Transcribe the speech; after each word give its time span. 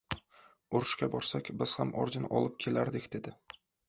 —Urushga 0.77 1.09
borsak, 1.15 1.51
biz 1.59 1.73
ham 1.81 1.91
orden 2.05 2.25
olib 2.39 2.57
kelardik,— 2.65 3.07
dedi. 3.17 3.35